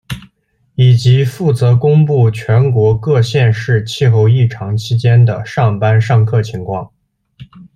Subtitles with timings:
[0.73, 6.91] 以及负责公布全国各县市气候异常期间的上班上课情况。